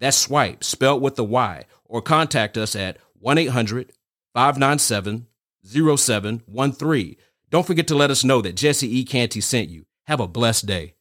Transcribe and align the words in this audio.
That's 0.00 0.16
swipe, 0.16 0.62
spelled 0.62 1.02
with 1.02 1.16
the 1.16 1.24
Y, 1.24 1.64
or 1.84 2.02
contact 2.02 2.56
us 2.56 2.76
at 2.76 2.98
1 3.20 3.38
800 3.38 3.92
597 4.34 5.26
0713. 5.64 7.16
Don't 7.50 7.66
forget 7.66 7.88
to 7.88 7.94
let 7.94 8.10
us 8.10 8.24
know 8.24 8.40
that 8.42 8.56
Jesse 8.56 8.98
E. 8.98 9.04
Canty 9.04 9.40
sent 9.40 9.68
you. 9.70 9.86
Have 10.06 10.20
a 10.20 10.28
blessed 10.28 10.66
day. 10.66 10.94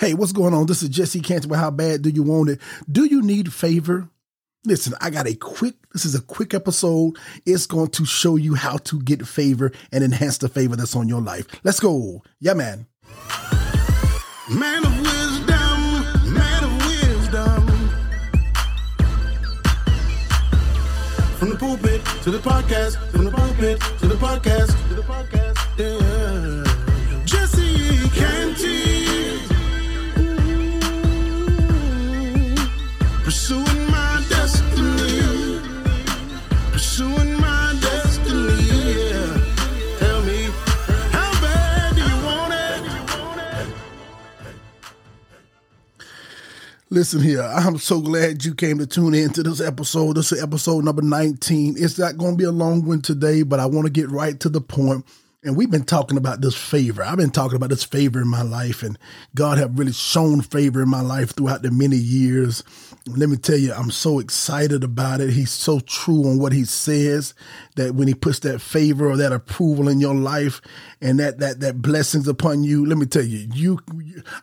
Hey, 0.00 0.14
what's 0.14 0.32
going 0.32 0.54
on? 0.54 0.66
This 0.66 0.82
is 0.82 0.88
Jesse 0.88 1.20
Canty. 1.20 1.48
How 1.54 1.70
bad 1.70 2.02
do 2.02 2.10
you 2.10 2.22
want 2.22 2.50
it? 2.50 2.60
Do 2.90 3.04
you 3.04 3.22
need 3.22 3.52
favor? 3.52 4.08
Listen, 4.64 4.94
I 5.00 5.10
got 5.10 5.28
a 5.28 5.34
quick, 5.34 5.74
this 5.92 6.06
is 6.06 6.14
a 6.14 6.22
quick 6.22 6.54
episode. 6.54 7.16
It's 7.44 7.66
going 7.66 7.90
to 7.90 8.06
show 8.06 8.36
you 8.36 8.54
how 8.54 8.78
to 8.78 9.00
get 9.02 9.26
favor 9.26 9.72
and 9.92 10.02
enhance 10.02 10.38
the 10.38 10.48
favor 10.48 10.74
that's 10.74 10.96
on 10.96 11.06
your 11.06 11.20
life. 11.20 11.46
Let's 11.64 11.80
go. 11.80 12.22
Yeah, 12.40 12.54
man. 12.54 12.86
Man 14.50 14.86
of 14.86 15.03
the 21.54 21.60
pulpit 21.60 22.04
to 22.22 22.30
the 22.30 22.38
podcast, 22.38 22.96
from 23.12 23.24
the 23.24 23.30
pulpit 23.30 23.80
to 24.00 24.08
the 24.08 24.14
podcast, 24.14 24.88
to 24.88 24.94
the 24.94 25.02
podcast, 25.02 25.58
yeah. 25.78 27.24
Jesse 27.24 28.08
Canty. 28.10 28.83
Listen 46.94 47.22
here, 47.22 47.42
I'm 47.42 47.78
so 47.78 48.00
glad 48.00 48.44
you 48.44 48.54
came 48.54 48.78
to 48.78 48.86
tune 48.86 49.14
in 49.14 49.30
to 49.30 49.42
this 49.42 49.60
episode. 49.60 50.14
This 50.14 50.30
is 50.30 50.40
episode 50.40 50.84
number 50.84 51.02
19. 51.02 51.74
It's 51.76 51.98
not 51.98 52.16
going 52.16 52.34
to 52.34 52.36
be 52.36 52.44
a 52.44 52.52
long 52.52 52.86
one 52.86 53.02
today, 53.02 53.42
but 53.42 53.58
I 53.58 53.66
want 53.66 53.86
to 53.86 53.90
get 53.90 54.08
right 54.08 54.38
to 54.38 54.48
the 54.48 54.60
point. 54.60 55.04
And 55.42 55.56
we've 55.56 55.72
been 55.72 55.82
talking 55.82 56.16
about 56.16 56.40
this 56.40 56.54
favor. 56.54 57.02
I've 57.02 57.16
been 57.16 57.32
talking 57.32 57.56
about 57.56 57.70
this 57.70 57.82
favor 57.82 58.22
in 58.22 58.28
my 58.28 58.42
life, 58.42 58.84
and 58.84 58.96
God 59.34 59.58
have 59.58 59.76
really 59.76 59.92
shown 59.92 60.40
favor 60.40 60.84
in 60.84 60.88
my 60.88 61.00
life 61.00 61.32
throughout 61.32 61.62
the 61.62 61.72
many 61.72 61.96
years. 61.96 62.62
Let 63.08 63.28
me 63.28 63.38
tell 63.38 63.58
you, 63.58 63.72
I'm 63.72 63.90
so 63.90 64.20
excited 64.20 64.84
about 64.84 65.20
it. 65.20 65.30
He's 65.30 65.50
so 65.50 65.80
true 65.80 66.28
on 66.28 66.38
what 66.38 66.52
he 66.52 66.64
says 66.64 67.34
that 67.74 67.96
when 67.96 68.06
he 68.06 68.14
puts 68.14 68.38
that 68.40 68.60
favor 68.60 69.10
or 69.10 69.16
that 69.16 69.32
approval 69.32 69.88
in 69.88 69.98
your 69.98 70.14
life 70.14 70.60
and 71.00 71.18
that 71.18 71.40
that 71.40 71.58
that 71.58 71.82
blessings 71.82 72.28
upon 72.28 72.62
you, 72.62 72.86
let 72.86 72.98
me 72.98 73.06
tell 73.06 73.24
you, 73.24 73.48
you, 73.52 73.80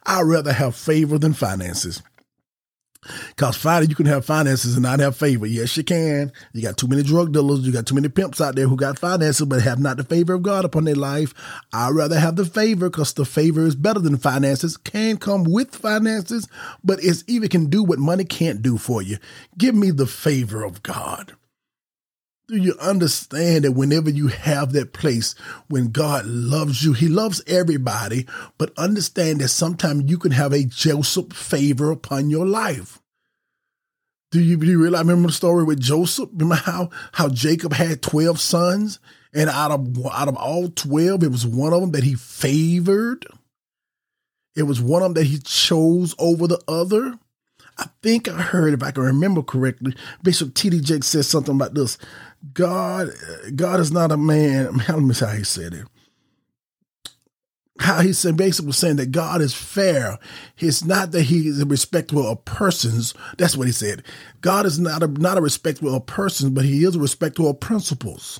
I'd 0.06 0.24
rather 0.24 0.52
have 0.52 0.76
favor 0.76 1.18
than 1.18 1.32
finances. 1.32 2.04
Cause 3.36 3.58
finally 3.58 3.88
you 3.88 3.96
can 3.96 4.06
have 4.06 4.26
finances 4.26 4.76
and 4.76 4.84
not 4.84 5.00
have 5.00 5.18
favor. 5.18 5.48
Yes, 5.48 5.76
you 5.76 5.84
can. 5.84 6.32
You 6.54 6.62
got 6.62 6.78
too 6.78 6.88
many 6.88 7.02
drug 7.02 7.34
dealers. 7.34 7.62
You 7.62 7.72
got 7.72 7.88
too 7.88 7.96
many 7.96 8.10
pimps 8.10 8.40
out 8.40 8.56
there 8.56 8.68
who 8.68 8.76
got 8.76 9.00
finances 9.00 9.46
but 9.48 9.64
have 9.64 9.80
not 9.80 9.98
the 9.98 10.04
favor 10.04 10.34
of 10.34 10.44
God 10.44 10.66
upon 10.66 10.84
their 10.84 10.96
life. 10.96 11.34
I'd 11.74 11.96
rather 11.96 12.20
have 12.20 12.36
the 12.36 12.46
favor 12.46 12.90
because 12.90 13.14
the 13.14 13.26
favor 13.26 13.66
is 13.66 13.76
better 13.76 14.00
than 14.00 14.18
finances. 14.18 14.78
Can 14.78 15.18
come 15.18 15.44
with 15.46 15.76
finances, 15.76 16.48
but 16.84 17.04
it's 17.04 17.24
even 17.28 17.50
can 17.50 17.68
do 17.68 17.84
what 17.84 17.98
money 17.98 18.24
can't 18.24 18.62
do 18.62 18.78
for 18.78 19.02
you. 19.02 19.18
Give 19.58 19.74
me 19.74 19.90
the 19.90 20.08
favor 20.08 20.64
of 20.64 20.84
God. 20.84 21.34
Do 22.48 22.58
you 22.58 22.76
understand 22.82 23.64
that 23.64 23.72
whenever 23.72 24.10
you 24.10 24.28
have 24.28 24.74
that 24.74 24.92
place 24.92 25.36
when 25.70 25.92
God 25.92 26.26
loves 26.26 26.84
you, 26.84 26.92
He 26.92 27.08
loves 27.08 27.42
everybody, 27.48 28.28
but 28.58 28.78
understand 28.78 29.40
that 29.40 29.48
sometimes 29.48 30.12
you 30.12 30.18
can 30.18 30.32
have 30.32 30.52
a 30.52 30.66
Joseph 30.66 31.32
favor 31.32 31.92
upon 31.92 32.30
your 32.30 32.46
life. 32.46 33.01
Do 34.32 34.40
you, 34.40 34.58
do 34.58 34.66
you 34.66 34.82
realize? 34.82 35.02
Remember 35.02 35.28
the 35.28 35.34
story 35.34 35.66
with 35.66 35.80
Joseph? 35.80 36.30
Remember 36.32 36.56
how 36.56 36.90
how 37.12 37.28
Jacob 37.28 37.74
had 37.74 38.02
twelve 38.02 38.40
sons, 38.40 39.00
and 39.34 39.50
out 39.50 39.72
of 39.72 40.06
out 40.06 40.30
of 40.30 40.38
all 40.38 40.70
twelve, 40.70 41.24
it 41.24 41.32
was 41.32 41.46
one 41.46 41.74
of 41.74 41.82
them 41.82 41.92
that 41.92 42.04
he 42.04 42.16
favored. 42.16 43.26
It 44.56 44.64
was 44.64 44.82
one 44.82 45.02
of 45.02 45.14
them 45.14 45.24
that 45.24 45.30
he 45.30 45.38
chose 45.40 46.16
over 46.18 46.48
the 46.48 46.62
other. 46.68 47.18
I 47.78 47.88
think 48.04 48.30
I 48.30 48.42
heard, 48.42 48.74
if 48.74 48.84
I 48.84 48.92
can 48.92 49.04
remember 49.04 49.42
correctly, 49.42 49.96
Bishop 50.24 50.54
T.D. 50.54 50.82
Jakes 50.82 51.08
said 51.08 51.26
something 51.26 51.56
about 51.56 51.74
this. 51.74 51.98
God, 52.54 53.10
God 53.56 53.80
is 53.80 53.92
not 53.92 54.12
a 54.12 54.18
man. 54.18 54.78
Let 54.88 55.00
me 55.00 55.14
see 55.14 55.26
how 55.26 55.32
he 55.32 55.44
said 55.44 55.74
it. 55.74 55.88
How 57.82 58.02
he 58.02 58.14
said 58.14 58.38
basically 58.38 58.74
saying 58.74 58.98
that 58.98 59.12
God 59.12 59.42
is 59.42 59.56
fair. 59.56 60.20
It's 60.60 60.86
not 60.86 61.12
that 61.12 61.24
he 61.24 61.48
is 61.48 61.66
respectful 61.66 62.28
of 62.28 62.46
persons. 62.46 63.16
That's 63.40 63.58
what 63.58 63.66
he 63.66 63.74
said. 63.74 64.04
God 64.42 64.68
is 64.68 64.78
not 64.78 65.02
a 65.02 65.08
not 65.08 65.40
a 65.40 65.42
respectful 65.42 65.96
of 65.96 66.06
persons, 66.06 66.52
but 66.52 66.64
he 66.64 66.84
is 66.84 66.96
a 66.96 67.00
respectful 67.00 67.50
of 67.50 67.60
principles. 67.60 68.40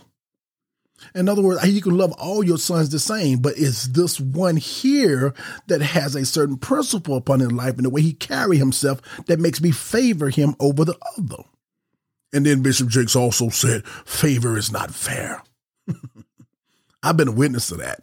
In 1.16 1.28
other 1.28 1.42
words, 1.42 1.66
you 1.68 1.82
can 1.82 1.98
love 1.98 2.12
all 2.20 2.44
your 2.44 2.60
sons 2.60 2.90
the 2.90 3.00
same, 3.00 3.40
but 3.40 3.58
it's 3.58 3.88
this 3.88 4.20
one 4.20 4.58
here 4.58 5.34
that 5.66 5.82
has 5.82 6.14
a 6.14 6.24
certain 6.24 6.58
principle 6.58 7.16
upon 7.16 7.40
his 7.40 7.52
life 7.52 7.78
and 7.78 7.86
the 7.86 7.90
way 7.90 8.04
he 8.04 8.14
carry 8.14 8.58
himself 8.58 9.02
that 9.26 9.40
makes 9.40 9.60
me 9.60 9.72
favor 9.72 10.30
him 10.30 10.56
over 10.60 10.86
the 10.86 10.98
other. 11.18 11.44
And 12.32 12.46
then 12.46 12.62
Bishop 12.62 12.90
Jakes 12.90 13.16
also 13.16 13.50
said, 13.50 13.88
favor 14.06 14.56
is 14.56 14.72
not 14.72 14.94
fair. 14.94 15.42
I've 17.04 17.18
been 17.18 17.30
a 17.30 17.34
witness 17.34 17.70
to 17.70 17.76
that. 17.78 18.02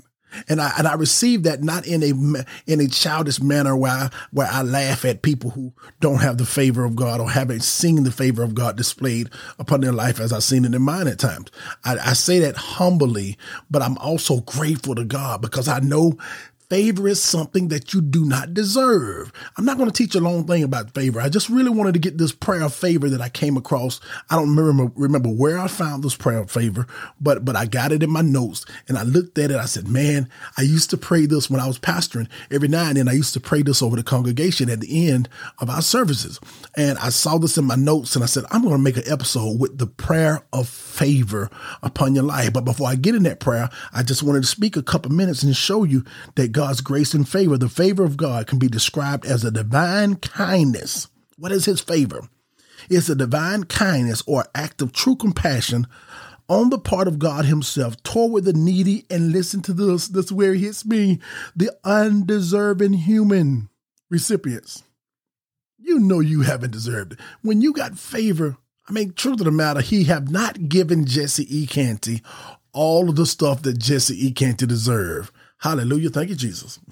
And 0.48 0.60
I 0.60 0.72
and 0.78 0.86
I 0.86 0.94
received 0.94 1.44
that 1.44 1.62
not 1.62 1.86
in 1.86 2.02
a 2.02 2.44
in 2.66 2.80
a 2.80 2.88
childish 2.88 3.40
manner 3.40 3.76
where 3.76 3.92
I, 3.92 4.10
where 4.30 4.48
I 4.50 4.62
laugh 4.62 5.04
at 5.04 5.22
people 5.22 5.50
who 5.50 5.72
don't 6.00 6.20
have 6.20 6.38
the 6.38 6.46
favor 6.46 6.84
of 6.84 6.96
God 6.96 7.20
or 7.20 7.30
haven't 7.30 7.62
seen 7.62 8.04
the 8.04 8.10
favor 8.12 8.42
of 8.42 8.54
God 8.54 8.76
displayed 8.76 9.30
upon 9.58 9.80
their 9.80 9.92
life 9.92 10.20
as 10.20 10.32
I've 10.32 10.44
seen 10.44 10.64
it 10.64 10.74
in 10.74 10.82
mine 10.82 11.08
at 11.08 11.18
times. 11.18 11.50
I, 11.84 11.98
I 11.98 12.12
say 12.12 12.38
that 12.40 12.56
humbly, 12.56 13.36
but 13.70 13.82
I'm 13.82 13.98
also 13.98 14.40
grateful 14.40 14.94
to 14.94 15.04
God 15.04 15.40
because 15.40 15.68
I 15.68 15.80
know 15.80 16.18
favor 16.68 17.08
is 17.08 17.22
something 17.22 17.68
that 17.68 17.94
you 17.94 18.00
do 18.00 18.24
not 18.24 18.52
deserve. 18.52 19.32
I'm 19.56 19.64
not 19.64 19.78
going 19.78 19.90
to 19.90 19.94
teach 19.94 20.14
a 20.14 20.20
long 20.20 20.46
thing 20.46 20.62
about 20.62 20.92
favor. 20.92 21.20
I 21.20 21.28
just 21.28 21.48
really 21.48 21.70
wanted 21.70 21.94
to 21.94 21.98
get 21.98 22.18
this 22.18 22.32
prayer 22.32 22.62
of 22.62 22.74
favor 22.74 23.08
that 23.08 23.22
I 23.22 23.30
came 23.30 23.56
across. 23.56 24.00
I 24.28 24.36
don't 24.36 24.54
remember 24.54 24.92
remember 24.94 25.30
where 25.30 25.58
I 25.58 25.66
found 25.68 26.04
this 26.04 26.16
prayer 26.16 26.38
of 26.38 26.50
favor, 26.50 26.86
but 27.20 27.44
but 27.44 27.56
I 27.56 27.66
got 27.66 27.92
it 27.92 28.02
in 28.02 28.10
my 28.10 28.20
notes 28.20 28.66
and 28.86 28.98
I 28.98 29.02
looked 29.02 29.38
at 29.38 29.50
it. 29.50 29.56
I 29.56 29.64
said, 29.64 29.88
"Man, 29.88 30.28
I 30.56 30.62
used 30.62 30.90
to 30.90 30.96
pray 30.96 31.26
this 31.26 31.48
when 31.48 31.60
I 31.60 31.66
was 31.66 31.78
pastoring. 31.78 32.28
Every 32.50 32.68
now 32.68 32.88
and 32.88 32.96
then 32.96 33.08
I 33.08 33.12
used 33.12 33.34
to 33.34 33.40
pray 33.40 33.62
this 33.62 33.82
over 33.82 33.96
the 33.96 34.02
congregation 34.02 34.68
at 34.68 34.80
the 34.80 35.08
end 35.08 35.28
of 35.58 35.70
our 35.70 35.82
services." 35.82 36.38
And 36.76 36.98
I 36.98 37.08
saw 37.08 37.38
this 37.38 37.56
in 37.56 37.64
my 37.64 37.76
notes 37.76 38.14
and 38.14 38.22
I 38.22 38.26
said, 38.26 38.44
"I'm 38.50 38.62
going 38.62 38.74
to 38.74 38.78
make 38.78 38.96
an 38.98 39.10
episode 39.10 39.58
with 39.58 39.78
the 39.78 39.86
prayer 39.86 40.42
of 40.52 40.68
favor 40.68 41.50
upon 41.82 42.14
your 42.14 42.24
life." 42.24 42.52
But 42.52 42.66
before 42.66 42.88
I 42.88 42.94
get 42.94 43.14
in 43.14 43.22
that 43.22 43.40
prayer, 43.40 43.70
I 43.94 44.02
just 44.02 44.22
wanted 44.22 44.42
to 44.42 44.48
speak 44.48 44.76
a 44.76 44.82
couple 44.82 45.10
minutes 45.10 45.42
and 45.42 45.56
show 45.56 45.84
you 45.84 46.04
that 46.34 46.57
God's 46.58 46.80
grace 46.80 47.14
and 47.14 47.28
favor, 47.28 47.56
the 47.56 47.68
favor 47.68 48.02
of 48.02 48.16
God 48.16 48.48
can 48.48 48.58
be 48.58 48.66
described 48.66 49.24
as 49.24 49.44
a 49.44 49.50
divine 49.52 50.16
kindness. 50.16 51.06
What 51.36 51.52
is 51.52 51.66
his 51.66 51.80
favor? 51.80 52.28
It's 52.90 53.08
a 53.08 53.14
divine 53.14 53.62
kindness 53.62 54.24
or 54.26 54.44
act 54.56 54.82
of 54.82 54.92
true 54.92 55.14
compassion 55.14 55.86
on 56.48 56.70
the 56.70 56.78
part 56.80 57.06
of 57.06 57.20
God 57.20 57.44
himself 57.44 58.02
toward 58.02 58.42
the 58.42 58.54
needy. 58.54 59.06
And 59.08 59.30
listen 59.30 59.62
to 59.62 59.72
this, 59.72 60.08
this 60.08 60.24
is 60.24 60.32
where 60.32 60.52
it 60.52 60.58
hits 60.58 60.84
me, 60.84 61.20
the 61.54 61.70
undeserving 61.84 62.94
human 62.94 63.68
recipients. 64.10 64.82
You 65.78 66.00
know 66.00 66.18
you 66.18 66.40
haven't 66.40 66.72
deserved 66.72 67.12
it. 67.12 67.20
When 67.40 67.60
you 67.60 67.72
got 67.72 67.96
favor, 67.96 68.56
I 68.88 68.92
mean, 68.92 69.12
truth 69.12 69.38
of 69.38 69.44
the 69.44 69.52
matter, 69.52 69.80
he 69.80 70.04
have 70.04 70.28
not 70.32 70.68
given 70.68 71.06
Jesse 71.06 71.46
E. 71.56 71.68
Canty 71.68 72.20
all 72.72 73.08
of 73.08 73.14
the 73.14 73.26
stuff 73.26 73.62
that 73.62 73.78
Jesse 73.78 74.26
E. 74.26 74.32
Canty 74.32 74.66
deserved. 74.66 75.32
Hallelujah. 75.58 76.10
Thank 76.10 76.30
you, 76.30 76.36
Jesus. 76.36 76.80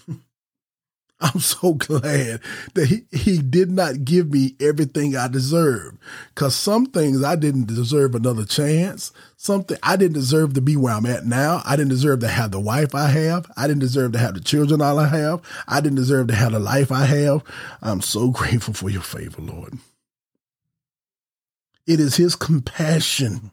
I'm 1.21 1.41
so 1.41 1.73
glad 1.73 2.41
that 2.75 2.89
he, 2.89 3.07
he 3.11 3.39
did 3.39 3.71
not 3.71 4.05
give 4.05 4.31
me 4.31 4.55
everything 4.61 5.17
I 5.17 5.29
deserved. 5.29 5.99
Cause 6.35 6.55
some 6.55 6.85
things 6.85 7.25
I 7.25 7.37
didn't 7.37 7.69
deserve 7.69 8.15
another 8.15 8.45
chance. 8.45 9.13
Something 9.39 9.79
I 9.83 9.97
didn't 9.97 10.13
deserve 10.13 10.53
to 10.55 10.61
be 10.61 10.77
where 10.77 10.93
I'm 10.93 11.07
at 11.07 11.25
now. 11.25 11.63
I 11.65 11.75
didn't 11.77 11.89
deserve 11.89 12.21
to 12.21 12.29
have 12.29 12.51
the 12.51 12.61
wife 12.61 12.95
I 12.95 13.07
have. 13.07 13.51
I 13.57 13.67
didn't 13.67 13.81
deserve 13.81 14.13
to 14.13 14.19
have 14.19 14.35
the 14.35 14.41
children 14.41 14.83
I 14.83 15.07
have. 15.07 15.41
I 15.67 15.81
didn't 15.81 15.97
deserve 15.97 16.29
to 16.29 16.35
have 16.35 16.53
the 16.53 16.59
life 16.59 16.93
I 16.93 17.07
have. 17.07 17.43
I'm 17.81 18.03
so 18.03 18.31
grateful 18.31 18.75
for 18.75 18.91
your 18.91 19.03
favor, 19.03 19.41
Lord. 19.41 19.79
It 21.87 21.99
is 21.99 22.17
his 22.17 22.37
compassion 22.37 23.53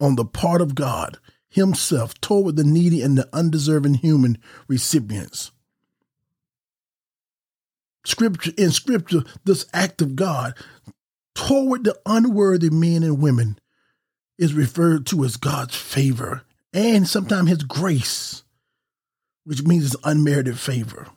on 0.00 0.16
the 0.16 0.24
part 0.24 0.62
of 0.62 0.74
God 0.74 1.18
himself 1.52 2.18
toward 2.20 2.56
the 2.56 2.64
needy 2.64 3.02
and 3.02 3.16
the 3.16 3.28
undeserving 3.32 3.94
human 3.94 4.38
recipients. 4.68 5.52
Scripture 8.04 8.52
in 8.56 8.70
scripture, 8.70 9.22
this 9.44 9.66
act 9.72 10.02
of 10.02 10.16
God 10.16 10.54
toward 11.34 11.84
the 11.84 11.98
unworthy 12.04 12.70
men 12.70 13.02
and 13.02 13.20
women 13.20 13.58
is 14.38 14.54
referred 14.54 15.06
to 15.06 15.24
as 15.24 15.36
God's 15.36 15.76
favor 15.76 16.42
and 16.72 17.06
sometimes 17.06 17.50
his 17.50 17.62
grace, 17.62 18.42
which 19.44 19.62
means 19.62 19.84
his 19.84 19.96
unmerited 20.04 20.58
favor. 20.58 21.08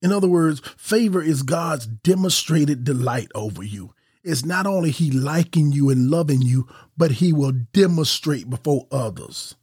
In 0.00 0.12
other 0.12 0.28
words, 0.28 0.60
favor 0.76 1.20
is 1.20 1.42
God's 1.42 1.86
demonstrated 1.86 2.84
delight 2.84 3.30
over 3.34 3.62
you 3.62 3.92
is 4.26 4.44
not 4.44 4.66
only 4.66 4.90
he 4.90 5.10
liking 5.10 5.70
you 5.70 5.88
and 5.88 6.10
loving 6.10 6.42
you, 6.42 6.66
but 6.96 7.12
he 7.12 7.32
will 7.32 7.52
demonstrate 7.72 8.50
before 8.50 8.86
others. 8.90 9.54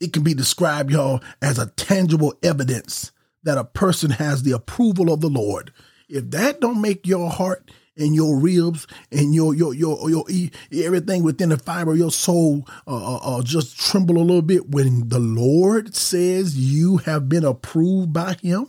It 0.00 0.12
can 0.12 0.22
be 0.22 0.34
described, 0.34 0.90
y'all, 0.90 1.22
as 1.40 1.58
a 1.58 1.70
tangible 1.70 2.34
evidence 2.42 3.12
that 3.44 3.56
a 3.56 3.64
person 3.64 4.10
has 4.10 4.42
the 4.42 4.52
approval 4.52 5.12
of 5.12 5.20
the 5.20 5.30
Lord. 5.30 5.72
If 6.08 6.30
that 6.32 6.60
don't 6.60 6.82
make 6.82 7.06
your 7.06 7.30
heart 7.30 7.70
and 7.96 8.14
your 8.14 8.38
ribs 8.38 8.86
and 9.10 9.34
your 9.34 9.54
your 9.54 9.74
your 9.74 10.10
your, 10.10 10.24
everything 10.72 11.22
within 11.22 11.50
the 11.50 11.58
fiber 11.58 11.92
of 11.92 11.98
your 11.98 12.10
soul 12.10 12.66
uh, 12.86 13.16
uh, 13.16 13.38
uh, 13.38 13.42
just 13.42 13.78
tremble 13.78 14.16
a 14.16 14.24
little 14.24 14.42
bit 14.42 14.70
when 14.70 15.08
the 15.08 15.18
Lord 15.18 15.94
says 15.94 16.56
you 16.56 16.98
have 16.98 17.28
been 17.28 17.44
approved 17.44 18.12
by 18.12 18.34
Him 18.42 18.66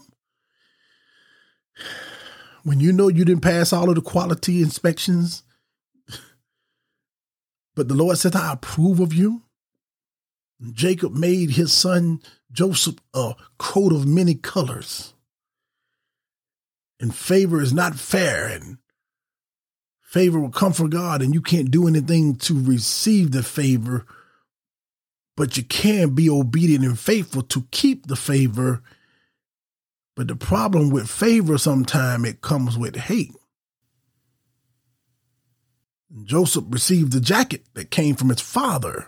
when 2.64 2.80
you 2.80 2.92
know 2.92 3.10
you 3.10 3.26
didn't 3.26 3.44
pass 3.44 3.74
all 3.74 3.90
of 3.90 3.96
the 3.96 4.02
quality 4.02 4.62
inspections, 4.62 5.44
but 7.76 7.88
the 7.88 7.94
Lord 7.94 8.18
said, 8.18 8.36
I 8.36 8.54
approve 8.54 9.00
of 9.00 9.14
you. 9.14 9.44
Jacob 10.72 11.14
made 11.14 11.52
his 11.52 11.74
son 11.74 12.22
Joseph 12.52 12.96
a 13.14 13.34
coat 13.58 13.92
of 13.92 14.08
many 14.08 14.36
colors. 14.36 15.14
And 17.00 17.14
favor 17.14 17.62
is 17.62 17.74
not 17.74 17.96
fair, 17.96 18.48
and 18.48 18.78
favor 20.02 20.40
will 20.40 20.52
come 20.52 20.72
from 20.72 20.90
God, 20.90 21.22
and 21.22 21.34
you 21.34 21.42
can't 21.42 21.72
do 21.72 21.88
anything 21.88 22.36
to 22.36 22.64
receive 22.64 23.32
the 23.32 23.44
favor, 23.44 24.06
but 25.36 25.58
you 25.58 25.64
can 25.64 26.12
be 26.12 26.30
obedient 26.30 26.86
and 26.86 26.98
faithful 26.98 27.42
to 27.42 27.68
keep 27.72 28.08
the 28.08 28.16
favor 28.16 28.84
but 30.16 30.28
the 30.28 30.36
problem 30.36 30.90
with 30.90 31.10
favor, 31.10 31.58
sometimes 31.58 32.28
it 32.28 32.42
comes 32.42 32.78
with 32.78 32.96
hate. 32.96 33.34
Joseph 36.24 36.66
received 36.70 37.12
the 37.12 37.20
jacket 37.20 37.64
that 37.74 37.90
came 37.90 38.16
from 38.16 38.30
his 38.30 38.42
father. 38.42 39.08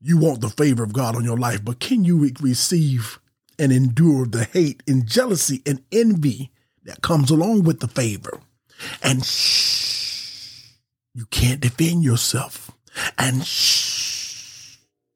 You 0.00 0.16
want 0.18 0.40
the 0.40 0.48
favor 0.48 0.82
of 0.82 0.92
God 0.92 1.14
on 1.16 1.24
your 1.24 1.36
life, 1.36 1.64
but 1.64 1.80
can 1.80 2.04
you 2.04 2.16
re- 2.18 2.34
receive 2.40 3.18
and 3.58 3.72
endure 3.72 4.26
the 4.26 4.44
hate 4.44 4.82
and 4.86 5.06
jealousy 5.06 5.62
and 5.66 5.82
envy 5.92 6.52
that 6.84 7.02
comes 7.02 7.30
along 7.30 7.64
with 7.64 7.80
the 7.80 7.88
favor? 7.88 8.40
And 9.02 9.24
shh, 9.24 10.72
you 11.14 11.26
can't 11.26 11.60
defend 11.60 12.02
yourself. 12.02 12.70
And 13.18 13.44
shh, 13.44 13.85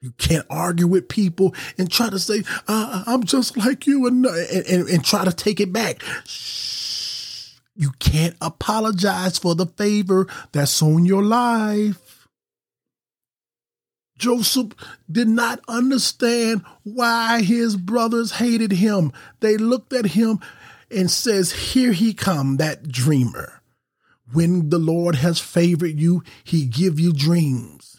you 0.01 0.13
can't 0.13 0.47
argue 0.49 0.87
with 0.87 1.09
people 1.09 1.55
and 1.77 1.91
try 1.91 2.09
to 2.09 2.19
say, 2.19 2.43
uh, 2.67 3.05
I'm 3.07 3.25
just 3.25 3.57
like 3.57 3.87
you 3.87 4.07
and, 4.07 4.25
and, 4.25 4.89
and 4.89 5.05
try 5.05 5.25
to 5.25 5.33
take 5.33 5.61
it 5.61 5.73
back. 5.73 6.03
Shh. 6.25 7.57
You 7.77 7.93
can't 7.99 8.37
apologize 8.41 9.39
for 9.39 9.55
the 9.55 9.67
favor 9.67 10.27
that's 10.53 10.83
on 10.83 11.07
your 11.07 11.23
life. 11.23 12.29
Joseph 14.19 14.73
did 15.11 15.29
not 15.29 15.61
understand 15.67 16.63
why 16.83 17.41
his 17.43 17.77
brothers 17.77 18.33
hated 18.33 18.73
him. 18.73 19.13
They 19.41 19.57
looked 19.57 19.95
at 19.95 20.07
him 20.07 20.41
and 20.91 21.11
says, 21.11 21.53
here 21.53 21.93
he 21.93 22.13
come, 22.13 22.59
that 22.59 22.89
dreamer. 22.89 23.63
When 24.33 24.69
the 24.69 24.79
Lord 24.79 25.15
has 25.17 25.41
favored 25.41 25.99
you, 25.99 26.23
he 26.45 26.67
give 26.67 27.01
you 27.01 27.15
dreams. 27.15 27.90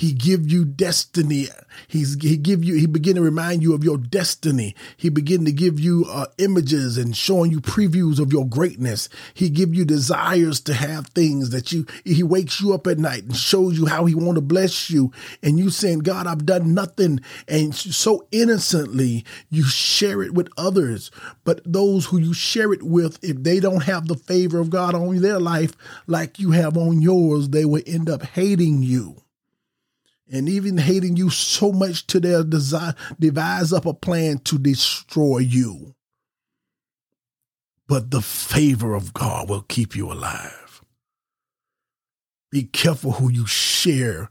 He 0.00 0.14
give 0.14 0.50
you 0.50 0.64
destiny. 0.64 1.48
He's 1.86 2.16
he 2.22 2.38
give 2.38 2.64
you 2.64 2.76
he 2.76 2.86
begin 2.86 3.16
to 3.16 3.20
remind 3.20 3.62
you 3.62 3.74
of 3.74 3.84
your 3.84 3.98
destiny. 3.98 4.74
He 4.96 5.10
begin 5.10 5.44
to 5.44 5.52
give 5.52 5.78
you 5.78 6.06
uh, 6.08 6.24
images 6.38 6.96
and 6.96 7.14
showing 7.14 7.50
you 7.50 7.60
previews 7.60 8.18
of 8.18 8.32
your 8.32 8.48
greatness. 8.48 9.10
He 9.34 9.50
give 9.50 9.74
you 9.74 9.84
desires 9.84 10.58
to 10.60 10.72
have 10.72 11.08
things 11.08 11.50
that 11.50 11.70
you. 11.70 11.84
He 12.02 12.22
wakes 12.22 12.62
you 12.62 12.72
up 12.72 12.86
at 12.86 12.98
night 12.98 13.24
and 13.24 13.36
shows 13.36 13.76
you 13.76 13.84
how 13.84 14.06
he 14.06 14.14
want 14.14 14.36
to 14.36 14.40
bless 14.40 14.88
you. 14.88 15.12
And 15.42 15.58
you 15.58 15.68
saying, 15.68 15.98
God, 15.98 16.26
I've 16.26 16.46
done 16.46 16.72
nothing. 16.72 17.20
And 17.46 17.74
so 17.74 18.26
innocently 18.32 19.26
you 19.50 19.64
share 19.64 20.22
it 20.22 20.32
with 20.32 20.48
others. 20.56 21.10
But 21.44 21.60
those 21.70 22.06
who 22.06 22.16
you 22.16 22.32
share 22.32 22.72
it 22.72 22.82
with, 22.82 23.22
if 23.22 23.42
they 23.42 23.60
don't 23.60 23.82
have 23.82 24.08
the 24.08 24.16
favor 24.16 24.60
of 24.60 24.70
God 24.70 24.94
on 24.94 25.20
their 25.20 25.38
life 25.38 25.76
like 26.06 26.38
you 26.38 26.52
have 26.52 26.78
on 26.78 27.02
yours, 27.02 27.50
they 27.50 27.66
will 27.66 27.82
end 27.86 28.08
up 28.08 28.22
hating 28.22 28.82
you 28.82 29.20
and 30.30 30.48
even 30.48 30.78
hating 30.78 31.16
you 31.16 31.30
so 31.30 31.72
much 31.72 32.06
to 32.08 32.20
their 32.20 32.44
desire 32.44 32.94
devise 33.18 33.72
up 33.72 33.86
a 33.86 33.94
plan 33.94 34.38
to 34.38 34.58
destroy 34.58 35.38
you. 35.38 35.94
But 37.88 38.10
the 38.10 38.22
favor 38.22 38.94
of 38.94 39.12
God 39.12 39.48
will 39.48 39.62
keep 39.62 39.96
you 39.96 40.12
alive. 40.12 40.80
Be 42.50 42.64
careful 42.64 43.12
who 43.12 43.30
you 43.30 43.46
share 43.46 44.28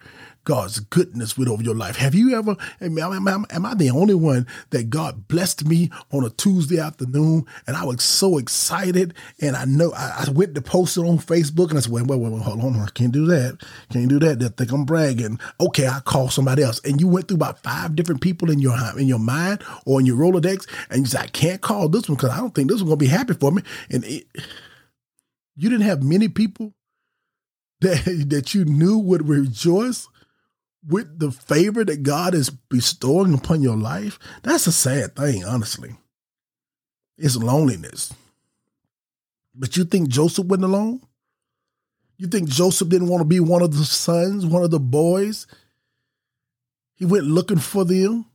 God's 0.49 0.79
goodness 0.79 1.37
with 1.37 1.47
over 1.47 1.61
your 1.61 1.75
life. 1.75 1.95
Have 1.97 2.15
you 2.15 2.35
ever, 2.35 2.57
am 2.81 3.27
I, 3.27 3.55
am 3.55 3.65
I 3.67 3.75
the 3.75 3.91
only 3.91 4.15
one 4.15 4.47
that 4.71 4.89
God 4.89 5.27
blessed 5.27 5.67
me 5.67 5.91
on 6.11 6.25
a 6.25 6.31
Tuesday 6.31 6.79
afternoon 6.79 7.45
and 7.67 7.77
I 7.77 7.85
was 7.85 8.01
so 8.01 8.39
excited 8.39 9.13
and 9.39 9.55
I 9.55 9.65
know 9.65 9.93
I, 9.93 10.25
I 10.25 10.31
went 10.31 10.55
to 10.55 10.61
post 10.63 10.97
it 10.97 11.01
on 11.01 11.19
Facebook 11.19 11.69
and 11.69 11.77
I 11.77 11.81
said, 11.81 11.91
wait, 11.91 12.07
wait, 12.07 12.19
wait, 12.19 12.31
wait, 12.31 12.41
hold 12.41 12.61
on, 12.61 12.75
I 12.77 12.87
can't 12.95 13.11
do 13.11 13.27
that. 13.27 13.63
Can't 13.91 14.09
do 14.09 14.17
that. 14.17 14.39
They 14.39 14.47
think 14.47 14.71
I'm 14.71 14.85
bragging. 14.85 15.39
Okay, 15.61 15.87
I 15.87 15.99
call 15.99 16.31
somebody 16.31 16.63
else. 16.63 16.81
And 16.83 16.99
you 16.99 17.07
went 17.07 17.27
through 17.27 17.37
about 17.37 17.61
five 17.61 17.95
different 17.95 18.21
people 18.21 18.49
in 18.49 18.57
your 18.57 18.75
in 18.97 19.07
your 19.07 19.19
mind 19.19 19.63
or 19.85 19.99
in 19.99 20.07
your 20.07 20.17
Rolodex 20.17 20.67
and 20.89 21.01
you 21.01 21.05
said, 21.05 21.21
I 21.21 21.27
can't 21.27 21.61
call 21.61 21.89
this 21.89 22.09
one 22.09 22.15
because 22.15 22.31
I 22.31 22.37
don't 22.37 22.55
think 22.55 22.69
this 22.69 22.81
one's 22.81 22.89
going 22.89 22.97
to 22.97 23.05
be 23.05 23.11
happy 23.11 23.35
for 23.35 23.51
me. 23.51 23.61
And 23.91 24.03
it, 24.03 24.25
you 25.55 25.69
didn't 25.69 25.85
have 25.85 26.01
many 26.01 26.27
people 26.27 26.73
that, 27.81 28.25
that 28.29 28.55
you 28.55 28.65
knew 28.65 28.97
would 28.97 29.29
rejoice 29.29 30.07
with 30.87 31.19
the 31.19 31.31
favor 31.31 31.83
that 31.83 32.03
God 32.03 32.33
is 32.33 32.49
bestowing 32.49 33.33
upon 33.33 33.61
your 33.61 33.77
life, 33.77 34.17
that's 34.43 34.67
a 34.67 34.71
sad 34.71 35.15
thing, 35.15 35.43
honestly. 35.43 35.95
It's 37.17 37.35
loneliness. 37.35 38.13
But 39.53 39.75
you 39.75 39.83
think 39.83 40.09
Joseph 40.09 40.45
went 40.45 40.63
alone? 40.63 41.01
You 42.17 42.27
think 42.27 42.49
Joseph 42.49 42.89
didn't 42.89 43.09
want 43.09 43.21
to 43.21 43.25
be 43.25 43.39
one 43.39 43.61
of 43.61 43.77
the 43.77 43.85
sons, 43.85 44.45
one 44.45 44.63
of 44.63 44.71
the 44.71 44.79
boys? 44.79 45.47
He 46.95 47.05
went 47.05 47.25
looking 47.25 47.59
for 47.59 47.85
them 47.85 48.25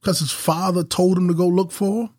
because 0.00 0.20
his 0.20 0.32
father 0.32 0.84
told 0.84 1.18
him 1.18 1.28
to 1.28 1.34
go 1.34 1.46
look 1.46 1.72
for 1.72 2.04
them. 2.04 2.14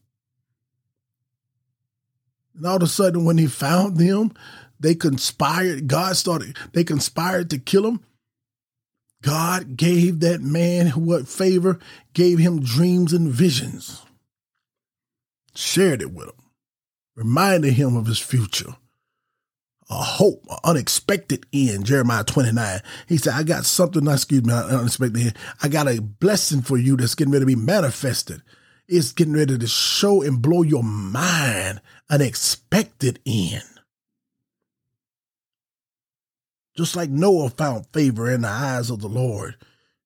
And 2.55 2.65
all 2.65 2.77
of 2.77 2.83
a 2.83 2.87
sudden, 2.87 3.23
when 3.23 3.37
he 3.37 3.47
found 3.47 3.97
them, 3.97 4.33
they 4.79 4.95
conspired. 4.95 5.87
God 5.87 6.15
started, 6.17 6.57
they 6.73 6.83
conspired 6.83 7.49
to 7.49 7.57
kill 7.57 7.85
him. 7.85 8.01
God 9.21 9.75
gave 9.75 10.21
that 10.21 10.41
man 10.41 10.87
what 10.89 11.27
favor, 11.27 11.79
gave 12.13 12.39
him 12.39 12.61
dreams 12.61 13.11
and 13.11 13.29
visions, 13.29 14.01
shared 15.55 16.01
it 16.01 16.11
with 16.11 16.27
him, 16.27 16.45
reminded 17.15 17.73
him 17.73 17.97
of 17.97 18.07
his 18.07 18.19
future, 18.19 18.77
a 19.89 19.95
hope, 19.95 20.45
an 20.49 20.57
unexpected 20.63 21.45
end. 21.51 21.85
Jeremiah 21.85 22.23
29. 22.23 22.81
He 23.07 23.17
said, 23.17 23.33
I 23.33 23.43
got 23.43 23.65
something, 23.65 24.07
excuse 24.07 24.45
me, 24.45 24.53
unexpected 24.53 25.21
end. 25.21 25.37
I 25.61 25.67
got 25.67 25.89
a 25.89 25.99
blessing 25.99 26.61
for 26.61 26.77
you 26.77 26.95
that's 26.95 27.15
getting 27.15 27.33
ready 27.33 27.43
to 27.43 27.47
be 27.47 27.55
manifested. 27.55 28.41
It's 28.87 29.11
getting 29.11 29.33
ready 29.33 29.57
to 29.57 29.67
show 29.67 30.21
and 30.21 30.41
blow 30.41 30.61
your 30.61 30.83
mind 30.83 31.81
an 32.09 32.21
expected 32.21 33.19
end. 33.25 33.63
Just 36.75 36.95
like 36.95 37.09
Noah 37.09 37.49
found 37.49 37.87
favor 37.87 38.29
in 38.29 38.41
the 38.41 38.47
eyes 38.47 38.89
of 38.89 39.01
the 39.01 39.09
Lord, 39.09 39.55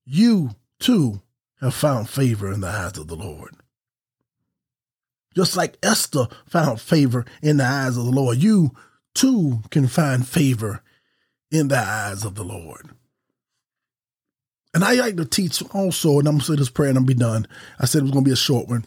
you 0.05 0.51
too 0.79 1.22
have 1.60 1.74
found 1.74 2.10
favor 2.10 2.51
in 2.51 2.62
the 2.62 2.67
eyes 2.67 2.98
of 2.98 3.08
the 3.08 3.15
Lord. 3.15 3.55
Just 5.36 5.58
like 5.58 5.77
Esther 5.82 6.27
found 6.48 6.79
favor 6.79 7.25
in 7.41 7.58
the 7.58 7.65
eyes 7.65 7.98
of 7.98 8.05
the 8.05 8.12
Lord, 8.12 8.38
you 8.38 8.72
too 9.13 9.62
can 9.72 9.88
find 9.88 10.27
favor 10.27 10.82
in 11.51 11.67
the 11.67 11.77
eyes 11.77 12.25
of 12.25 12.36
the 12.36 12.43
Lord. 12.43 12.89
And 14.74 14.84
I 14.84 14.93
like 14.93 15.17
to 15.17 15.25
teach 15.25 15.62
also, 15.74 16.20
and 16.20 16.27
I'm 16.27 16.36
gonna 16.36 16.43
say 16.43 16.55
this 16.55 16.70
prayer 16.70 16.89
and 16.89 16.98
I'm 16.98 17.05
gonna 17.05 17.15
be 17.15 17.20
done. 17.20 17.48
I 17.79 17.86
said 17.86 18.00
it 18.00 18.03
was 18.03 18.12
gonna 18.12 18.24
be 18.24 18.32
a 18.32 18.36
short 18.36 18.67
one. 18.67 18.86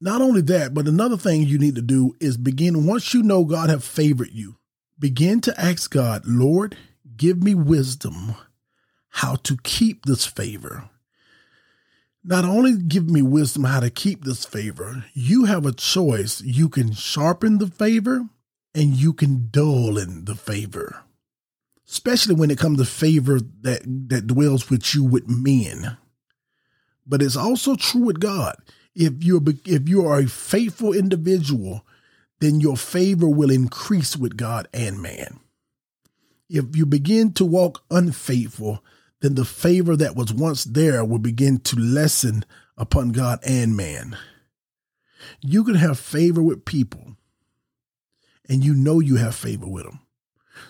Not 0.00 0.20
only 0.20 0.40
that, 0.42 0.74
but 0.74 0.88
another 0.88 1.16
thing 1.16 1.42
you 1.42 1.58
need 1.58 1.76
to 1.76 1.82
do 1.82 2.16
is 2.18 2.36
begin 2.36 2.86
once 2.86 3.14
you 3.14 3.22
know 3.22 3.44
God 3.44 3.70
have 3.70 3.84
favored 3.84 4.30
you, 4.32 4.56
begin 5.02 5.40
to 5.40 5.60
ask 5.60 5.90
God, 5.90 6.22
Lord, 6.24 6.76
give 7.16 7.42
me 7.42 7.56
wisdom 7.56 8.36
how 9.08 9.34
to 9.34 9.58
keep 9.64 10.06
this 10.06 10.24
favor. 10.24 10.88
Not 12.24 12.44
only 12.44 12.76
give 12.76 13.10
me 13.10 13.20
wisdom 13.20 13.64
how 13.64 13.80
to 13.80 13.90
keep 13.90 14.22
this 14.22 14.44
favor, 14.44 15.04
you 15.12 15.46
have 15.46 15.66
a 15.66 15.72
choice. 15.72 16.40
You 16.40 16.68
can 16.68 16.92
sharpen 16.92 17.58
the 17.58 17.66
favor 17.66 18.28
and 18.76 18.94
you 18.94 19.12
can 19.12 19.48
dull 19.50 19.98
in 19.98 20.24
the 20.24 20.36
favor. 20.36 21.02
Especially 21.88 22.36
when 22.36 22.52
it 22.52 22.58
comes 22.58 22.78
to 22.78 22.84
favor 22.84 23.40
that, 23.62 23.82
that 23.84 24.28
dwells 24.28 24.70
with 24.70 24.94
you 24.94 25.02
with 25.02 25.28
men. 25.28 25.96
But 27.04 27.22
it's 27.22 27.36
also 27.36 27.74
true 27.74 28.02
with 28.04 28.20
God. 28.20 28.54
If 28.94 29.24
you're 29.24 29.42
if 29.64 29.88
you 29.88 30.06
are 30.06 30.20
a 30.20 30.28
faithful 30.28 30.92
individual, 30.92 31.84
then 32.42 32.60
your 32.60 32.76
favor 32.76 33.28
will 33.28 33.52
increase 33.52 34.16
with 34.16 34.36
God 34.36 34.66
and 34.74 35.00
man. 35.00 35.38
If 36.48 36.74
you 36.74 36.84
begin 36.84 37.32
to 37.34 37.44
walk 37.44 37.84
unfaithful, 37.88 38.84
then 39.20 39.36
the 39.36 39.44
favor 39.44 39.94
that 39.94 40.16
was 40.16 40.32
once 40.34 40.64
there 40.64 41.04
will 41.04 41.20
begin 41.20 41.60
to 41.60 41.76
lessen 41.78 42.44
upon 42.76 43.12
God 43.12 43.38
and 43.44 43.76
man. 43.76 44.16
You 45.40 45.62
can 45.62 45.76
have 45.76 46.00
favor 46.00 46.42
with 46.42 46.64
people, 46.64 47.14
and 48.48 48.64
you 48.64 48.74
know 48.74 48.98
you 48.98 49.14
have 49.16 49.36
favor 49.36 49.68
with 49.68 49.84
them, 49.84 50.00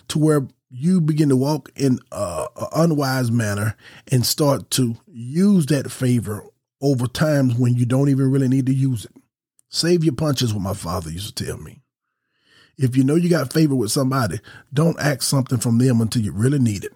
to 0.09 0.19
where 0.19 0.47
you 0.69 1.01
begin 1.01 1.29
to 1.29 1.35
walk 1.35 1.71
in 1.75 1.97
an 2.11 2.45
unwise 2.75 3.31
manner 3.31 3.75
and 4.11 4.23
start 4.23 4.69
to 4.71 4.97
use 5.07 5.65
that 5.65 5.91
favor 5.91 6.43
over 6.81 7.07
times 7.07 7.55
when 7.55 7.73
you 7.73 7.87
don't 7.87 8.09
even 8.09 8.29
really 8.29 8.47
need 8.47 8.67
to 8.67 8.75
use 8.75 9.05
it. 9.05 9.22
Save 9.73 10.03
your 10.03 10.13
punches, 10.13 10.53
what 10.53 10.61
my 10.61 10.75
father 10.75 11.09
used 11.09 11.35
to 11.35 11.45
tell 11.45 11.57
me. 11.57 11.81
If 12.77 12.95
you 12.95 13.03
know 13.03 13.15
you 13.15 13.27
got 13.27 13.51
favor 13.51 13.73
with 13.73 13.91
somebody, 13.91 14.39
don't 14.71 14.99
ask 14.99 15.23
something 15.23 15.57
from 15.57 15.79
them 15.79 15.99
until 15.99 16.21
you 16.21 16.31
really 16.31 16.59
need 16.59 16.83
it. 16.83 16.93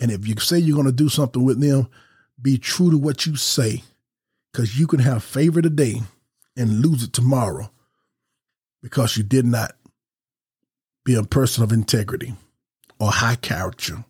And 0.00 0.12
if 0.12 0.28
you 0.28 0.36
say 0.38 0.58
you're 0.60 0.76
going 0.76 0.86
to 0.86 0.92
do 0.92 1.08
something 1.08 1.42
with 1.42 1.60
them, 1.60 1.88
be 2.40 2.56
true 2.56 2.92
to 2.92 2.96
what 2.96 3.26
you 3.26 3.34
say 3.34 3.82
because 4.52 4.78
you 4.78 4.86
can 4.86 5.00
have 5.00 5.24
favor 5.24 5.60
today 5.60 6.02
and 6.56 6.80
lose 6.80 7.02
it 7.02 7.12
tomorrow 7.12 7.68
because 8.80 9.16
you 9.16 9.24
did 9.24 9.44
not 9.44 9.72
be 11.04 11.16
a 11.16 11.24
person 11.24 11.64
of 11.64 11.72
integrity 11.72 12.34
or 13.00 13.10
high 13.10 13.36
character. 13.36 14.04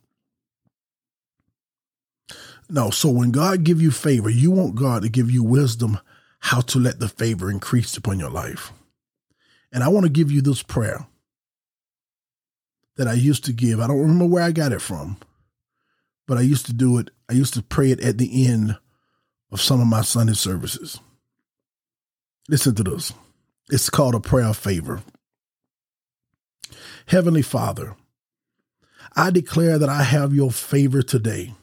No, 2.69 2.91
so 2.91 3.09
when 3.09 3.31
God 3.31 3.65
give 3.65 3.81
you 3.81 3.91
favor, 3.91 4.29
you 4.29 4.51
want 4.51 4.75
God 4.75 5.03
to 5.03 5.09
give 5.09 5.31
you 5.31 5.43
wisdom 5.43 5.99
how 6.45 6.61
to 6.61 6.79
let 6.79 7.01
the 7.01 7.09
favor 7.09 7.51
increase 7.51 7.97
upon 7.97 8.19
your 8.19 8.31
life. 8.31 8.73
And 9.73 9.83
I 9.83 9.89
want 9.89 10.05
to 10.05 10.13
give 10.13 10.31
you 10.31 10.41
this 10.41 10.63
prayer 10.63 11.07
that 12.97 13.09
I 13.09 13.15
used 13.15 13.45
to 13.47 13.53
give. 13.53 13.81
I 13.81 13.87
don't 13.87 14.01
remember 14.01 14.27
where 14.27 14.45
I 14.45 14.53
got 14.53 14.73
it 14.73 14.81
from 14.83 15.17
but 16.27 16.39
I 16.39 16.43
used 16.43 16.67
to 16.67 16.73
do 16.73 16.99
it. 16.99 17.11
I 17.29 17.35
used 17.35 17.55
to 17.55 17.63
pray 17.63 17.91
it 17.91 18.01
at 18.01 18.19
the 18.19 18.47
end 18.47 18.77
of 19.51 19.61
some 19.61 19.81
of 19.81 19.87
my 19.87 20.03
Sunday 20.03 20.33
services. 20.33 21.01
Listen 22.49 22.75
to 22.77 22.83
this. 22.83 23.13
It's 23.71 23.91
called 23.91 24.15
a 24.15 24.21
prayer 24.21 24.47
of 24.47 24.57
favor. 24.57 25.03
Heavenly 27.07 27.43
Father, 27.43 27.95
I 29.17 29.31
declare 29.31 29.79
that 29.79 29.89
I 29.89 30.03
have 30.03 30.35
your 30.35 30.51
favor 30.51 31.03
today. 31.03 31.55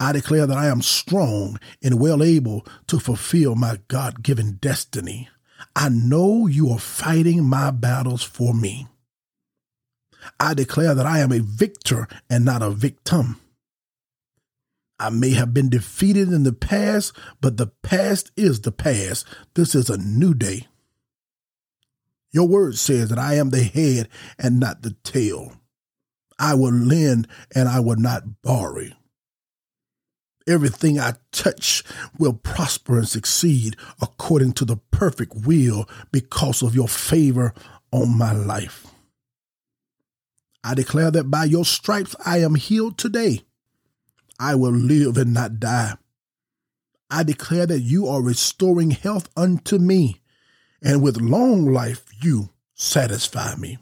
I 0.00 0.12
declare 0.12 0.46
that 0.46 0.56
I 0.56 0.68
am 0.68 0.82
strong 0.82 1.58
and 1.82 1.98
well 1.98 2.22
able 2.22 2.64
to 2.86 3.00
fulfill 3.00 3.56
my 3.56 3.80
God 3.88 4.22
given 4.22 4.58
destiny. 4.60 5.28
I 5.74 5.88
know 5.88 6.46
you 6.46 6.70
are 6.70 6.78
fighting 6.78 7.44
my 7.44 7.70
battles 7.70 8.22
for 8.22 8.54
me. 8.54 8.86
I 10.38 10.54
declare 10.54 10.94
that 10.94 11.06
I 11.06 11.18
am 11.18 11.32
a 11.32 11.40
victor 11.40 12.06
and 12.30 12.44
not 12.44 12.62
a 12.62 12.70
victim. 12.70 13.40
I 15.00 15.10
may 15.10 15.30
have 15.30 15.54
been 15.54 15.68
defeated 15.68 16.32
in 16.32 16.42
the 16.42 16.52
past, 16.52 17.12
but 17.40 17.56
the 17.56 17.68
past 17.82 18.30
is 18.36 18.60
the 18.60 18.72
past. 18.72 19.26
This 19.54 19.74
is 19.74 19.88
a 19.88 19.96
new 19.96 20.34
day. 20.34 20.66
Your 22.32 22.46
word 22.46 22.76
says 22.76 23.08
that 23.08 23.18
I 23.18 23.34
am 23.34 23.50
the 23.50 23.62
head 23.62 24.08
and 24.38 24.60
not 24.60 24.82
the 24.82 24.96
tail. 25.04 25.54
I 26.38 26.54
will 26.54 26.72
lend 26.72 27.26
and 27.54 27.68
I 27.68 27.80
will 27.80 27.96
not 27.96 28.42
borrow. 28.42 28.88
Everything 30.48 30.98
I 30.98 31.12
touch 31.30 31.84
will 32.18 32.32
prosper 32.32 32.96
and 32.96 33.08
succeed 33.08 33.76
according 34.00 34.54
to 34.54 34.64
the 34.64 34.78
perfect 34.90 35.34
will 35.46 35.86
because 36.10 36.62
of 36.62 36.74
your 36.74 36.88
favor 36.88 37.52
on 37.92 38.16
my 38.16 38.32
life. 38.32 38.86
I 40.64 40.74
declare 40.74 41.10
that 41.10 41.30
by 41.30 41.44
your 41.44 41.66
stripes 41.66 42.16
I 42.24 42.38
am 42.38 42.54
healed 42.54 42.96
today. 42.96 43.42
I 44.40 44.54
will 44.54 44.72
live 44.72 45.18
and 45.18 45.34
not 45.34 45.60
die. 45.60 45.94
I 47.10 47.24
declare 47.24 47.66
that 47.66 47.80
you 47.80 48.06
are 48.08 48.22
restoring 48.22 48.92
health 48.92 49.28
unto 49.36 49.78
me, 49.78 50.20
and 50.82 51.02
with 51.02 51.20
long 51.20 51.66
life 51.66 52.04
you 52.22 52.50
satisfy 52.74 53.54
me. 53.56 53.78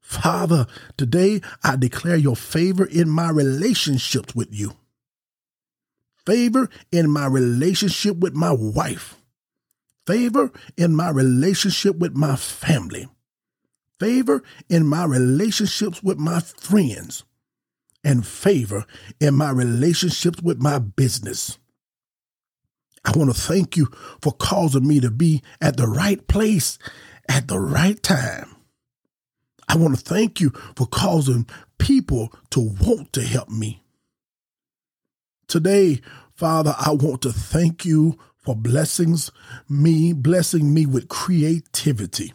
Father, 0.00 0.66
today 0.96 1.40
I 1.62 1.76
declare 1.76 2.16
your 2.16 2.36
favor 2.36 2.84
in 2.84 3.08
my 3.08 3.30
relationships 3.30 4.34
with 4.34 4.52
you. 4.52 4.72
Favor 6.26 6.68
in 6.90 7.10
my 7.10 7.26
relationship 7.26 8.18
with 8.18 8.34
my 8.34 8.52
wife. 8.52 9.16
Favor 10.06 10.52
in 10.76 10.94
my 10.94 11.10
relationship 11.10 11.98
with 11.98 12.16
my 12.16 12.36
family 12.36 13.08
favor 13.98 14.42
in 14.68 14.86
my 14.86 15.04
relationships 15.04 16.02
with 16.02 16.18
my 16.18 16.40
friends, 16.40 17.24
and 18.04 18.26
favor 18.26 18.84
in 19.20 19.34
my 19.34 19.50
relationships 19.50 20.40
with 20.42 20.60
my 20.60 20.78
business. 20.78 21.58
I 23.04 23.16
want 23.16 23.34
to 23.34 23.40
thank 23.40 23.76
you 23.76 23.86
for 24.20 24.32
causing 24.32 24.86
me 24.86 25.00
to 25.00 25.10
be 25.10 25.42
at 25.60 25.76
the 25.76 25.86
right 25.86 26.26
place 26.26 26.78
at 27.28 27.48
the 27.48 27.58
right 27.58 28.00
time. 28.02 28.54
I 29.68 29.76
want 29.76 29.96
to 29.96 30.04
thank 30.04 30.40
you 30.40 30.50
for 30.76 30.86
causing 30.86 31.46
people 31.78 32.32
to 32.50 32.60
want 32.60 33.12
to 33.14 33.22
help 33.22 33.48
me. 33.48 33.82
Today, 35.48 36.00
Father, 36.34 36.74
I 36.78 36.90
want 36.90 37.22
to 37.22 37.32
thank 37.32 37.84
you 37.84 38.18
for 38.36 38.56
blessings 38.56 39.30
me, 39.68 40.12
blessing 40.12 40.74
me 40.74 40.86
with 40.86 41.08
creativity. 41.08 42.32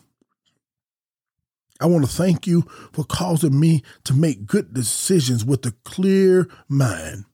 I 1.82 1.88
want 1.88 2.06
to 2.06 2.12
thank 2.12 2.48
you 2.48 2.62
for 2.94 3.04
causing 3.04 3.60
me 3.60 3.84
to 4.06 4.14
make 4.14 4.46
good 4.46 4.74
decisions 4.74 5.44
with 5.44 5.66
a 5.66 5.74
clear 5.84 6.48
mind. 6.70 7.26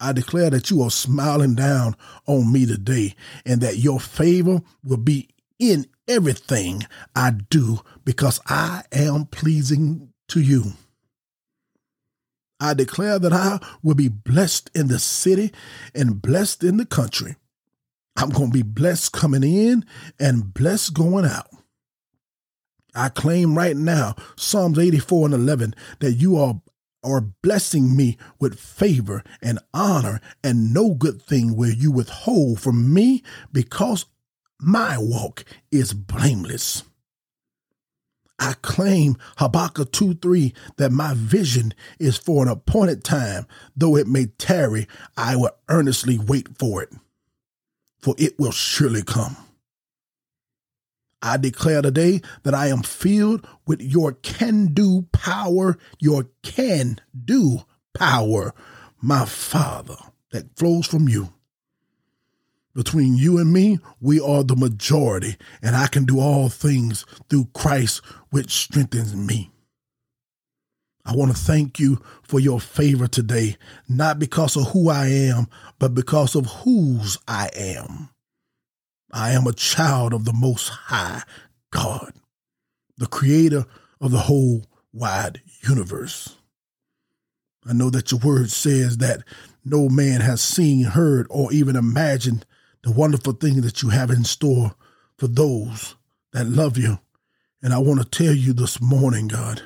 I 0.00 0.12
declare 0.12 0.50
that 0.50 0.70
you 0.70 0.82
are 0.82 0.90
smiling 0.90 1.54
down 1.54 1.96
on 2.26 2.52
me 2.52 2.66
today 2.66 3.14
and 3.44 3.60
that 3.60 3.78
your 3.78 4.00
favor 4.00 4.60
will 4.82 4.98
be 4.98 5.28
in 5.58 5.86
everything 6.08 6.82
I 7.14 7.30
do 7.30 7.80
because 8.04 8.40
I 8.46 8.82
am 8.92 9.26
pleasing 9.26 10.12
to 10.28 10.40
you. 10.40 10.72
I 12.64 12.72
declare 12.72 13.18
that 13.18 13.32
I 13.32 13.60
will 13.82 13.94
be 13.94 14.08
blessed 14.08 14.70
in 14.74 14.88
the 14.88 14.98
city 14.98 15.52
and 15.94 16.22
blessed 16.22 16.64
in 16.64 16.78
the 16.78 16.86
country. 16.86 17.36
I'm 18.16 18.30
going 18.30 18.50
to 18.50 18.54
be 18.54 18.62
blessed 18.62 19.12
coming 19.12 19.42
in 19.42 19.84
and 20.18 20.54
blessed 20.54 20.94
going 20.94 21.26
out. 21.26 21.48
I 22.94 23.10
claim 23.10 23.56
right 23.56 23.76
now, 23.76 24.14
Psalms 24.36 24.78
84 24.78 25.26
and 25.26 25.34
11, 25.34 25.74
that 25.98 26.12
you 26.12 26.36
are, 26.36 26.62
are 27.02 27.20
blessing 27.20 27.94
me 27.94 28.16
with 28.38 28.58
favor 28.58 29.22
and 29.42 29.58
honor, 29.74 30.20
and 30.42 30.72
no 30.72 30.94
good 30.94 31.20
thing 31.20 31.56
will 31.56 31.72
you 31.72 31.90
withhold 31.90 32.60
from 32.60 32.94
me 32.94 33.22
because 33.52 34.06
my 34.60 34.96
walk 34.96 35.44
is 35.70 35.92
blameless. 35.92 36.84
I 38.44 38.52
claim 38.60 39.16
Habakkuk 39.38 39.90
2 39.92 40.14
3 40.16 40.52
that 40.76 40.92
my 40.92 41.14
vision 41.14 41.72
is 41.98 42.18
for 42.18 42.42
an 42.44 42.50
appointed 42.50 43.02
time. 43.02 43.46
Though 43.74 43.96
it 43.96 44.06
may 44.06 44.26
tarry, 44.26 44.86
I 45.16 45.34
will 45.34 45.52
earnestly 45.70 46.18
wait 46.18 46.58
for 46.58 46.82
it, 46.82 46.90
for 48.02 48.14
it 48.18 48.38
will 48.38 48.52
surely 48.52 49.02
come. 49.02 49.38
I 51.22 51.38
declare 51.38 51.80
today 51.80 52.20
that 52.42 52.52
I 52.52 52.66
am 52.66 52.82
filled 52.82 53.48
with 53.66 53.80
your 53.80 54.12
can 54.12 54.74
do 54.74 55.06
power, 55.10 55.78
your 55.98 56.28
can 56.42 57.00
do 57.24 57.60
power, 57.94 58.52
my 59.00 59.24
Father, 59.24 59.96
that 60.32 60.54
flows 60.58 60.86
from 60.86 61.08
you. 61.08 61.32
Between 62.74 63.16
you 63.16 63.38
and 63.38 63.52
me, 63.52 63.78
we 64.00 64.20
are 64.20 64.42
the 64.42 64.56
majority, 64.56 65.36
and 65.62 65.76
I 65.76 65.86
can 65.86 66.04
do 66.04 66.18
all 66.18 66.48
things 66.48 67.04
through 67.30 67.48
Christ, 67.54 68.04
which 68.30 68.50
strengthens 68.50 69.14
me. 69.14 69.52
I 71.06 71.14
want 71.14 71.30
to 71.30 71.38
thank 71.38 71.78
you 71.78 72.00
for 72.22 72.40
your 72.40 72.60
favor 72.60 73.06
today, 73.06 73.56
not 73.88 74.18
because 74.18 74.56
of 74.56 74.70
who 74.70 74.88
I 74.88 75.06
am, 75.06 75.46
but 75.78 75.94
because 75.94 76.34
of 76.34 76.46
whose 76.46 77.18
I 77.28 77.50
am. 77.54 78.08
I 79.12 79.30
am 79.32 79.46
a 79.46 79.52
child 79.52 80.12
of 80.12 80.24
the 80.24 80.32
Most 80.32 80.68
High 80.68 81.22
God, 81.70 82.14
the 82.96 83.06
creator 83.06 83.66
of 84.00 84.10
the 84.10 84.20
whole 84.20 84.64
wide 84.92 85.42
universe. 85.68 86.36
I 87.66 87.72
know 87.72 87.90
that 87.90 88.10
your 88.10 88.20
word 88.20 88.50
says 88.50 88.96
that 88.96 89.22
no 89.64 89.88
man 89.88 90.20
has 90.20 90.40
seen, 90.40 90.84
heard, 90.84 91.26
or 91.30 91.52
even 91.52 91.76
imagined 91.76 92.44
the 92.84 92.92
wonderful 92.92 93.32
thing 93.32 93.62
that 93.62 93.82
you 93.82 93.88
have 93.88 94.10
in 94.10 94.24
store 94.24 94.74
for 95.16 95.26
those 95.26 95.96
that 96.32 96.46
love 96.46 96.76
you. 96.76 96.98
And 97.62 97.72
I 97.72 97.78
want 97.78 98.00
to 98.00 98.24
tell 98.24 98.34
you 98.34 98.52
this 98.52 98.78
morning, 98.78 99.26
God, 99.26 99.62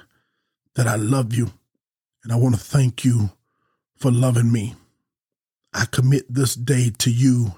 that 0.76 0.86
I 0.86 0.94
love 0.94 1.34
you 1.34 1.50
and 2.22 2.32
I 2.32 2.36
want 2.36 2.54
to 2.54 2.60
thank 2.60 3.04
you 3.04 3.30
for 3.96 4.12
loving 4.12 4.52
me. 4.52 4.76
I 5.74 5.84
commit 5.86 6.32
this 6.32 6.54
day 6.54 6.92
to 6.98 7.10
you 7.10 7.54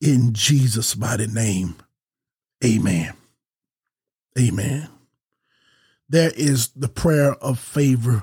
in 0.00 0.32
Jesus' 0.32 0.96
mighty 0.96 1.26
name. 1.26 1.76
Amen. 2.64 3.12
Amen. 4.38 4.88
There 6.08 6.32
is 6.34 6.68
the 6.68 6.88
prayer 6.88 7.34
of 7.34 7.58
favor. 7.58 8.22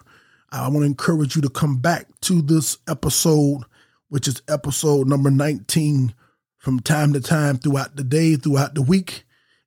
I 0.51 0.67
want 0.69 0.79
to 0.79 0.85
encourage 0.85 1.35
you 1.35 1.43
to 1.43 1.49
come 1.49 1.77
back 1.77 2.07
to 2.21 2.41
this 2.41 2.79
episode, 2.87 3.61
which 4.09 4.27
is 4.27 4.41
episode 4.47 5.07
number 5.07 5.29
19, 5.29 6.15
from 6.57 6.79
time 6.79 7.13
to 7.13 7.21
time 7.21 7.57
throughout 7.57 7.95
the 7.95 8.03
day, 8.03 8.35
throughout 8.35 8.75
the 8.75 8.81
week, 8.81 9.25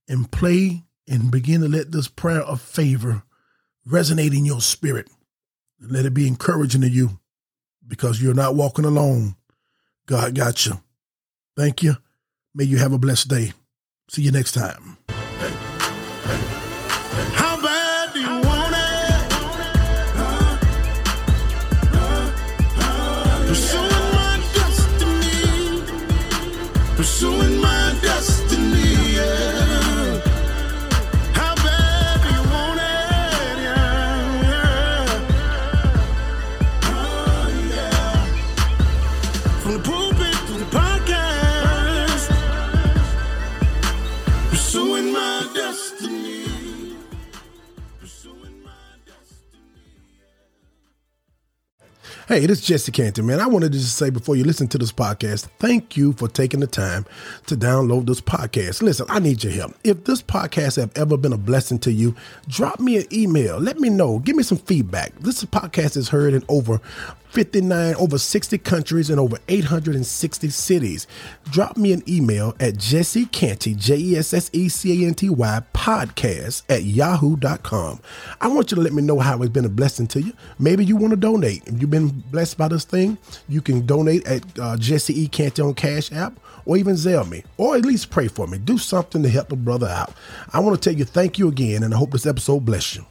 and 0.09 0.31
play 0.31 0.85
and 1.09 1.31
begin 1.31 1.61
to 1.61 1.69
let 1.69 1.93
this 1.93 2.09
prayer 2.09 2.43
of 2.43 2.61
favor 2.61 3.23
resonate 3.87 4.37
in 4.37 4.45
your 4.45 4.61
spirit. 4.61 5.09
Let 5.81 6.05
it 6.05 6.15
be 6.15 6.27
encouraging 6.27 6.83
to 6.83 6.89
you 6.89 7.21
because 7.87 8.23
you're 8.23 8.35
not 8.35 8.55
walking 8.55 8.85
alone. 8.85 9.37
God 10.07 10.35
got 10.35 10.67
you. 10.67 10.81
Thank 11.57 11.83
you. 11.83 11.97
May 12.55 12.65
you 12.65 12.79
have 12.79 12.93
a 12.93 12.99
blessed 12.99 13.29
day. 13.29 13.53
See 14.09 14.23
you 14.23 14.33
next 14.33 14.53
time. 14.53 14.99
Hey, 52.31 52.47
this 52.47 52.61
is 52.61 52.65
Jesse 52.65 52.93
Canty, 52.93 53.23
man. 53.23 53.41
I 53.41 53.49
wanted 53.49 53.73
to 53.73 53.79
just 53.81 53.97
say 53.97 54.09
before 54.09 54.37
you 54.37 54.45
listen 54.45 54.69
to 54.69 54.79
this 54.79 54.93
podcast, 54.93 55.49
thank 55.59 55.97
you 55.97 56.13
for 56.13 56.29
taking 56.29 56.61
the 56.61 56.69
time 56.69 57.05
to 57.47 57.57
download 57.57 58.07
this 58.07 58.21
podcast. 58.21 58.83
Listen, 58.83 59.07
I 59.09 59.19
need 59.19 59.43
your 59.43 59.53
help. 59.53 59.75
If 59.83 60.05
this 60.05 60.23
podcast 60.23 60.77
have 60.77 60.93
ever 60.95 61.17
been 61.17 61.33
a 61.33 61.37
blessing 61.37 61.81
to 61.81 61.91
you, 61.91 62.15
drop 62.47 62.79
me 62.79 62.99
an 62.99 63.07
email. 63.13 63.59
Let 63.59 63.81
me 63.81 63.89
know. 63.89 64.21
Give 64.21 64.37
me 64.37 64.45
some 64.45 64.59
feedback. 64.59 65.13
This 65.17 65.45
podcast 65.45 65.97
is 65.97 66.09
heard 66.11 66.33
in 66.33 66.45
over 66.49 66.81
59, 67.31 67.95
over 67.95 68.19
60 68.19 68.59
countries 68.59 69.11
and 69.11 69.21
over 69.21 69.39
860 69.49 70.51
cities. 70.51 71.07
Drop 71.51 71.77
me 71.77 71.93
an 71.93 72.03
email 72.09 72.55
at 72.61 72.77
Jesse 72.77 73.27
Canty, 73.27 73.75
J 73.75 73.97
E 73.97 74.17
S 74.17 74.35
S 74.35 74.51
E 74.53 74.69
C 74.69 75.05
A 75.05 75.09
N 75.09 75.15
T 75.15 75.31
Y, 75.31 75.63
podcast 75.73 76.63
at 76.69 76.85
yahoo.com. 76.85 78.01
I 78.41 78.49
want 78.49 78.71
you 78.71 78.77
to 78.77 78.83
let 78.83 78.93
me 78.93 79.03
know 79.03 79.19
how 79.19 79.41
it's 79.43 79.53
been 79.53 79.65
a 79.65 79.71
blessing 79.71 80.07
to 80.09 80.23
you. 80.23 80.33
Maybe 80.59 80.85
you 80.85 80.97
want 80.97 81.13
to 81.13 81.17
donate. 81.17 81.67
If 81.67 81.81
you've 81.81 81.91
been 81.91 82.09
blessed 82.31 82.59
by 82.59 82.69
this 82.69 82.85
thing, 82.85 83.19
you 83.49 83.61
can 83.61 83.87
donate 83.87 84.27
at 84.27 84.59
uh, 84.59 84.77
Jesse 84.77 85.19
E. 85.19 85.29
Canty 85.29 85.63
on 85.63 85.75
Cash 85.75 86.13
App 86.13 86.39
or 86.67 86.77
even 86.77 86.95
Zelle 86.95 87.29
me, 87.29 87.45
or 87.57 87.77
at 87.77 87.85
least 87.85 88.11
pray 88.11 88.29
for 88.29 88.47
me. 88.47 88.59
Do 88.59 88.79
something 88.79 89.23
to 89.23 89.29
help 89.29 89.53
a 89.53 89.57
brother 89.57 89.89
out. 89.89 90.13
I 90.53 90.61
want 90.61 90.81
to 90.81 90.91
tell 90.91 90.99
you 90.99 91.05
thank 91.05 91.39
you 91.39 91.49
again, 91.49 91.83
and 91.83 91.95
I 91.95 91.97
hope 91.97 92.11
this 92.13 92.27
episode 92.27 92.65
bless 92.65 92.97
you. 92.97 93.05